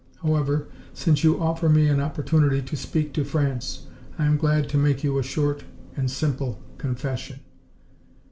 [0.23, 3.85] However, since you offer me an opportunity to speak to France,
[4.17, 5.63] I am glad to make you a short
[5.95, 7.41] and simple confession.